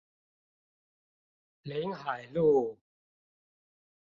[1.61, 2.75] 臨海路